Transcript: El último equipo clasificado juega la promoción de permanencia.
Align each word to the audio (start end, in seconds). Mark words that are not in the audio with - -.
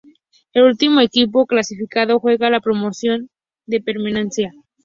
El 0.53 0.63
último 0.63 0.99
equipo 0.99 1.45
clasificado 1.45 2.19
juega 2.19 2.49
la 2.49 2.59
promoción 2.59 3.29
de 3.67 3.81
permanencia. 3.81 4.51